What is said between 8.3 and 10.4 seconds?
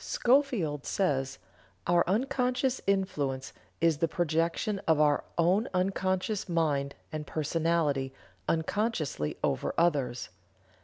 unconsciously over others.